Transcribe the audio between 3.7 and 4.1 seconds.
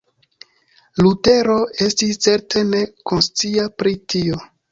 pri